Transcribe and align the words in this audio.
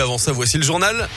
Avant 0.00 0.16
ça, 0.16 0.32
voici 0.32 0.56
le 0.56 0.62
journal 0.64 1.08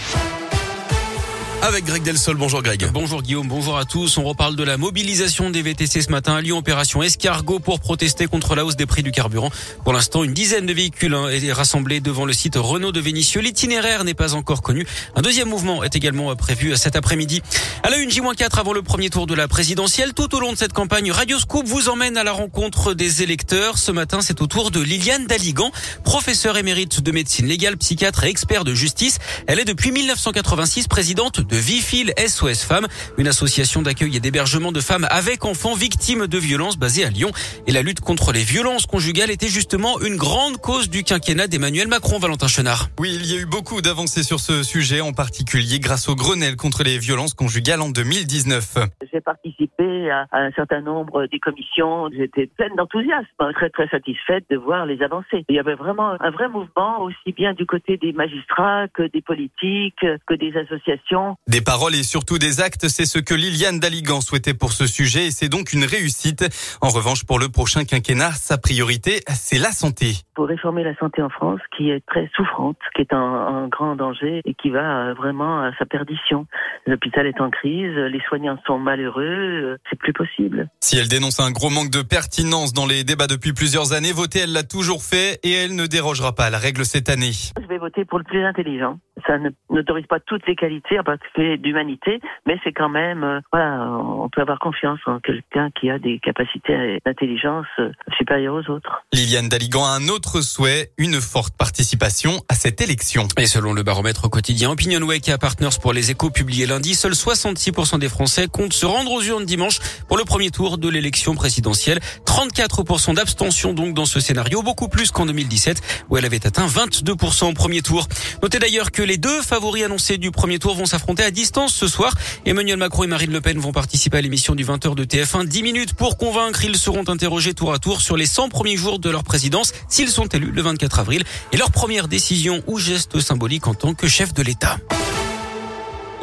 avec 1.63 1.85
Greg 1.85 2.03
Delsol. 2.03 2.35
Bonjour 2.35 2.61
Greg. 2.61 2.89
Bonjour 2.91 3.21
Guillaume, 3.21 3.47
bonjour 3.47 3.77
à 3.77 3.85
tous. 3.85 4.17
On 4.17 4.23
reparle 4.23 4.57
de 4.57 4.63
la 4.63 4.75
mobilisation 4.75 5.49
des 5.49 5.61
VTC 5.61 6.01
ce 6.01 6.11
matin 6.11 6.35
à 6.35 6.41
Lyon, 6.41 6.57
opération 6.57 7.01
escargot 7.01 7.59
pour 7.59 7.79
protester 7.79 8.27
contre 8.27 8.55
la 8.55 8.65
hausse 8.65 8.75
des 8.75 8.85
prix 8.85 9.01
du 9.01 9.11
carburant. 9.11 9.49
Pour 9.85 9.93
l'instant, 9.93 10.25
une 10.25 10.33
dizaine 10.33 10.65
de 10.65 10.73
véhicules 10.73 11.13
hein, 11.13 11.29
été 11.29 11.53
rassemblés 11.53 12.01
devant 12.01 12.25
le 12.25 12.33
site 12.33 12.55
Renault 12.57 12.91
de 12.91 12.99
Vénissieux. 12.99 13.39
L'itinéraire 13.39 14.03
n'est 14.03 14.13
pas 14.13 14.35
encore 14.35 14.61
connu. 14.61 14.85
Un 15.15 15.21
deuxième 15.21 15.47
mouvement 15.47 15.83
est 15.85 15.95
également 15.95 16.35
prévu 16.35 16.75
cet 16.75 16.97
après-midi. 16.97 17.41
À 17.83 17.89
la 17.89 17.97
une 17.97 18.11
J-4 18.11 18.59
avant 18.59 18.73
le 18.73 18.81
premier 18.81 19.09
tour 19.09 19.25
de 19.25 19.33
la 19.33 19.47
présidentielle, 19.47 20.13
tout 20.13 20.35
au 20.35 20.41
long 20.41 20.51
de 20.51 20.57
cette 20.57 20.73
campagne, 20.73 21.11
Radio 21.11 21.39
Scoop 21.39 21.65
vous 21.65 21.87
emmène 21.87 22.17
à 22.17 22.25
la 22.25 22.33
rencontre 22.33 22.93
des 22.93 23.23
électeurs. 23.23 23.77
Ce 23.77 23.91
matin, 23.91 24.19
c'est 24.21 24.41
au 24.41 24.47
tour 24.47 24.69
de 24.69 24.81
Liliane 24.81 25.27
Daligan, 25.27 25.71
professeure 26.03 26.57
émérite 26.57 27.01
de 27.01 27.11
médecine 27.11 27.45
légale, 27.45 27.77
psychiatre 27.77 28.25
et 28.25 28.29
expert 28.29 28.65
de 28.65 28.73
justice. 28.73 29.19
Elle 29.47 29.59
est 29.59 29.65
depuis 29.65 29.91
1986 29.91 30.87
présidente 30.87 31.39
de 31.39 31.52
de 31.53 31.57
Vifil 31.59 32.13
SOS 32.17 32.63
Femmes, 32.63 32.87
une 33.19 33.27
association 33.27 33.83
d'accueil 33.83 34.17
et 34.17 34.19
d'hébergement 34.19 34.71
de 34.71 34.79
femmes 34.79 35.05
avec 35.11 35.45
enfants 35.45 35.75
victimes 35.75 36.25
de 36.25 36.37
violences 36.39 36.79
basée 36.79 37.05
à 37.05 37.11
Lyon. 37.11 37.29
Et 37.67 37.71
la 37.71 37.83
lutte 37.83 37.99
contre 37.99 38.31
les 38.31 38.41
violences 38.41 38.87
conjugales 38.87 39.29
était 39.29 39.49
justement 39.49 40.01
une 40.01 40.15
grande 40.15 40.57
cause 40.57 40.89
du 40.89 41.03
quinquennat 41.03 41.45
d'Emmanuel 41.45 41.87
Macron, 41.87 42.17
Valentin 42.17 42.47
Chenard. 42.47 42.87
Oui, 42.99 43.11
il 43.13 43.31
y 43.31 43.37
a 43.37 43.39
eu 43.39 43.45
beaucoup 43.45 43.83
d'avancées 43.83 44.23
sur 44.23 44.39
ce 44.39 44.63
sujet, 44.63 44.99
en 45.01 45.13
particulier 45.13 45.77
grâce 45.77 46.09
au 46.09 46.15
Grenelle 46.15 46.55
contre 46.55 46.81
les 46.81 46.97
violences 46.97 47.35
conjugales 47.35 47.81
en 47.81 47.89
2019. 47.89 48.77
J'ai 49.13 49.21
participé 49.21 50.09
à, 50.09 50.25
un 50.31 50.51
certain 50.53 50.81
nombre 50.81 51.27
des 51.27 51.39
commissions. 51.39 52.09
J'étais 52.17 52.47
pleine 52.47 52.75
d'enthousiasme, 52.75 53.53
très 53.53 53.69
très 53.69 53.87
satisfaite 53.89 54.45
de 54.49 54.57
voir 54.57 54.87
les 54.87 55.03
avancées. 55.03 55.45
Il 55.49 55.55
y 55.55 55.59
avait 55.59 55.75
vraiment 55.75 56.19
un 56.19 56.31
vrai 56.31 56.49
mouvement, 56.49 57.01
aussi 57.03 57.31
bien 57.31 57.53
du 57.53 57.67
côté 57.67 57.97
des 57.97 58.11
magistrats 58.11 58.87
que 58.87 59.03
des 59.03 59.21
politiques, 59.21 60.03
que 60.25 60.33
des 60.33 60.57
associations. 60.57 61.37
Des 61.49 61.59
paroles 61.59 61.93
et 61.93 62.03
surtout 62.03 62.39
des 62.39 62.61
actes, 62.61 62.87
c'est 62.87 63.05
ce 63.05 63.19
que 63.19 63.33
Liliane 63.33 63.77
Daligan 63.77 64.21
souhaitait 64.21 64.53
pour 64.53 64.71
ce 64.71 64.87
sujet 64.87 65.27
et 65.27 65.31
c'est 65.31 65.49
donc 65.49 65.73
une 65.73 65.83
réussite. 65.83 66.45
En 66.79 66.87
revanche, 66.87 67.25
pour 67.25 67.37
le 67.37 67.49
prochain 67.49 67.83
quinquennat, 67.83 68.31
sa 68.31 68.57
priorité, 68.57 69.19
c'est 69.27 69.59
la 69.59 69.71
santé. 69.71 70.13
Pour 70.35 70.47
réformer 70.47 70.85
la 70.85 70.95
santé 70.95 71.21
en 71.21 71.27
France, 71.27 71.59
qui 71.75 71.89
est 71.89 72.03
très 72.07 72.31
souffrante, 72.33 72.77
qui 72.95 73.01
est 73.01 73.13
en, 73.13 73.67
grand 73.67 73.97
danger 73.97 74.41
et 74.45 74.53
qui 74.53 74.69
va 74.69 75.09
euh, 75.09 75.13
vraiment 75.15 75.59
à 75.59 75.71
sa 75.77 75.85
perdition. 75.85 76.47
L'hôpital 76.87 77.27
est 77.27 77.41
en 77.41 77.49
crise, 77.49 77.93
les 77.93 78.21
soignants 78.29 78.57
sont 78.65 78.79
malheureux, 78.79 79.23
euh, 79.23 79.77
c'est 79.89 79.99
plus 79.99 80.13
possible. 80.13 80.69
Si 80.79 80.97
elle 80.97 81.09
dénonce 81.09 81.41
un 81.41 81.51
gros 81.51 81.69
manque 81.69 81.91
de 81.91 82.03
pertinence 82.03 82.71
dans 82.71 82.87
les 82.87 83.03
débats 83.03 83.27
depuis 83.27 83.51
plusieurs 83.51 83.91
années, 83.91 84.13
voter, 84.13 84.39
elle 84.39 84.53
l'a 84.53 84.63
toujours 84.63 85.03
fait 85.03 85.39
et 85.43 85.51
elle 85.51 85.75
ne 85.75 85.87
dérogera 85.87 86.33
pas 86.33 86.45
à 86.45 86.49
la 86.49 86.57
règle 86.57 86.85
cette 86.85 87.09
année. 87.09 87.33
Je 87.61 87.67
vais 87.67 87.79
voter 87.79 88.05
pour 88.05 88.17
le 88.17 88.23
plus 88.23 88.45
intelligent. 88.45 88.97
Ça 89.27 89.37
n'autorise 89.69 90.05
pas 90.07 90.19
toutes 90.19 90.45
les 90.47 90.55
qualités, 90.55 90.99
en 90.99 91.03
particulier 91.03 91.57
d'humanité, 91.57 92.19
mais 92.45 92.59
c'est 92.63 92.73
quand 92.73 92.89
même, 92.89 93.23
euh, 93.23 93.39
voilà, 93.51 93.87
on 93.89 94.29
peut 94.29 94.41
avoir 94.41 94.59
confiance 94.59 94.99
en 95.05 95.19
quelqu'un 95.19 95.69
qui 95.71 95.89
a 95.89 95.99
des 95.99 96.19
capacités 96.19 96.99
d'intelligence 97.05 97.65
euh, 97.79 97.91
supérieures 98.17 98.55
aux 98.55 98.71
autres. 98.71 99.03
Liliane 99.13 99.49
Daligan 99.49 99.85
a 99.85 99.97
un 99.97 100.07
autre 100.07 100.41
souhait, 100.41 100.91
une 100.97 101.21
forte 101.21 101.55
participation 101.57 102.31
à 102.49 102.53
cette 102.53 102.81
élection. 102.81 103.27
Et 103.37 103.45
selon 103.45 103.73
le 103.73 103.83
baromètre 103.83 104.29
quotidien 104.29 104.71
OpinionWay 104.71 105.17
et 105.27 105.37
Partners 105.37 105.77
pour 105.81 105.93
les 105.93 106.11
échos 106.11 106.29
publié 106.29 106.65
lundi, 106.65 106.95
seuls 106.95 107.13
66% 107.13 107.99
des 107.99 108.09
Français 108.09 108.47
comptent 108.47 108.73
se 108.73 108.85
rendre 108.85 109.11
aux 109.11 109.21
urnes 109.21 109.45
dimanche 109.45 109.79
pour 110.07 110.17
le 110.17 110.25
premier 110.25 110.51
tour 110.51 110.77
de 110.77 110.89
l'élection 110.89 111.35
présidentielle. 111.35 111.99
34% 112.25 113.15
d'abstention 113.15 113.73
donc 113.73 113.93
dans 113.93 114.05
ce 114.05 114.19
scénario, 114.19 114.61
beaucoup 114.61 114.87
plus 114.87 115.11
qu'en 115.11 115.25
2017 115.25 116.05
où 116.09 116.17
elle 116.17 116.25
avait 116.25 116.45
atteint 116.45 116.67
22% 116.67 117.51
au 117.51 117.53
premier 117.53 117.81
tour. 117.81 118.07
Notez 118.41 118.59
d'ailleurs 118.59 118.91
que 118.91 119.01
les 119.01 119.12
deux 119.17 119.41
favoris 119.41 119.83
annoncés 119.83 120.17
du 120.17 120.31
premier 120.31 120.59
tour 120.59 120.75
vont 120.75 120.85
s'affronter 120.85 121.23
à 121.23 121.31
distance 121.31 121.73
ce 121.73 121.87
soir. 121.87 122.13
Emmanuel 122.45 122.77
Macron 122.77 123.03
et 123.03 123.07
Marine 123.07 123.31
Le 123.31 123.41
Pen 123.41 123.57
vont 123.59 123.71
participer 123.71 124.17
à 124.17 124.21
l'émission 124.21 124.55
du 124.55 124.65
20h 124.65 124.95
de 124.95 125.03
TF1. 125.03 125.45
10 125.45 125.63
minutes 125.63 125.93
pour 125.93 126.17
convaincre. 126.17 126.63
Ils 126.65 126.77
seront 126.77 127.07
interrogés 127.07 127.53
tour 127.53 127.73
à 127.73 127.79
tour 127.79 128.01
sur 128.01 128.17
les 128.17 128.25
100 128.25 128.49
premiers 128.49 128.77
jours 128.77 128.99
de 128.99 129.09
leur 129.09 129.23
présidence 129.23 129.73
s'ils 129.89 130.09
sont 130.09 130.27
élus 130.27 130.51
le 130.51 130.61
24 130.61 130.99
avril 130.99 131.23
et 131.51 131.57
leur 131.57 131.71
première 131.71 132.07
décision 132.07 132.63
ou 132.67 132.79
geste 132.79 133.19
symbolique 133.19 133.67
en 133.67 133.73
tant 133.73 133.93
que 133.93 134.07
chef 134.07 134.33
de 134.33 134.43
l'État. 134.43 134.77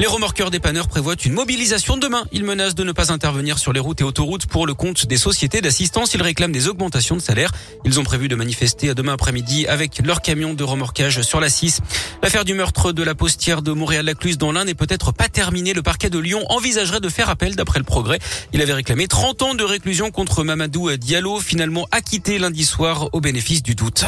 Les 0.01 0.07
remorqueurs 0.07 0.51
dépanneurs 0.51 0.89
prévoient 0.89 1.15
une 1.27 1.35
mobilisation 1.35 1.99
demain. 1.99 2.25
Ils 2.33 2.43
menacent 2.43 2.75
de 2.75 2.85
ne 2.85 2.93
pas 2.93 3.13
intervenir 3.13 3.59
sur 3.59 3.75
les 3.75 3.81
routes 3.81 4.01
et 4.01 4.05
autoroutes 4.05 4.47
pour 4.47 4.67
le 4.67 4.73
compte 4.73 5.05
des 5.05 5.19
sociétés 5.19 5.61
d'assistance. 5.61 6.15
Ils 6.15 6.23
réclament 6.23 6.53
des 6.53 6.69
augmentations 6.69 7.17
de 7.17 7.21
salaire. 7.21 7.53
Ils 7.85 8.01
ont 8.01 8.03
prévu 8.03 8.27
de 8.27 8.35
manifester 8.35 8.95
demain 8.95 9.13
après-midi 9.13 9.67
avec 9.67 10.01
leur 10.03 10.23
camion 10.23 10.55
de 10.55 10.65
remorquage 10.65 11.21
sur 11.21 11.39
la 11.39 11.51
6. 11.51 11.81
L'affaire 12.23 12.47
du 12.47 12.55
meurtre 12.55 12.93
de 12.93 13.03
la 13.03 13.15
postière 13.15 13.61
de 13.61 13.73
Montréal-Lacluse 13.73 14.39
dans 14.39 14.53
l'Ain 14.53 14.65
n'est 14.65 14.73
peut-être 14.73 15.13
pas 15.13 15.29
terminée. 15.29 15.75
Le 15.75 15.83
parquet 15.83 16.09
de 16.09 16.19
Lyon 16.19 16.47
envisagerait 16.49 17.01
de 17.01 17.11
faire 17.11 17.29
appel 17.29 17.55
d'après 17.55 17.79
le 17.79 17.85
progrès. 17.85 18.21
Il 18.55 18.63
avait 18.63 18.73
réclamé 18.73 19.07
30 19.07 19.43
ans 19.43 19.55
de 19.55 19.65
réclusion 19.65 20.11
contre 20.11 20.45
Mamadou 20.45 20.97
Diallo, 20.97 21.41
finalement 21.41 21.87
acquitté 21.91 22.39
lundi 22.39 22.65
soir 22.65 23.11
au 23.13 23.21
bénéfice 23.21 23.63
du 23.63 23.75
doute. 23.75 24.07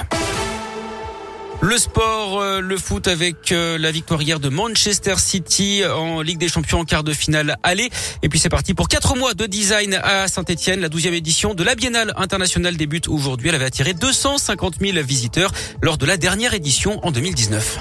Le 1.64 1.78
sport, 1.78 2.40
euh, 2.40 2.60
le 2.60 2.76
foot 2.76 3.06
avec 3.06 3.52
euh, 3.52 3.78
la 3.78 3.92
victoire 3.92 4.20
hier 4.20 4.40
de 4.40 4.48
Manchester 4.48 5.14
City 5.16 5.82
en 5.86 6.20
Ligue 6.20 6.38
des 6.38 6.48
Champions 6.48 6.80
en 6.80 6.84
quart 6.84 7.04
de 7.04 7.12
finale 7.12 7.56
aller. 7.62 7.88
Et 8.24 8.28
puis 8.28 8.40
c'est 8.40 8.48
parti 8.48 8.74
pour 8.74 8.88
quatre 8.88 9.16
mois 9.16 9.34
de 9.34 9.46
design 9.46 9.94
à 10.02 10.26
Saint-Etienne. 10.26 10.80
La 10.80 10.88
douzième 10.88 11.14
édition 11.14 11.54
de 11.54 11.62
la 11.62 11.76
Biennale 11.76 12.14
internationale 12.16 12.76
débute 12.76 13.06
aujourd'hui. 13.06 13.48
Elle 13.50 13.54
avait 13.54 13.66
attiré 13.66 13.94
250 13.94 14.80
000 14.80 15.06
visiteurs 15.06 15.52
lors 15.82 15.98
de 15.98 16.04
la 16.04 16.16
dernière 16.16 16.52
édition 16.52 16.98
en 17.06 17.12
2019. 17.12 17.78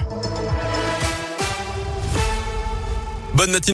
Bonne 3.34 3.50
matinée. 3.50 3.70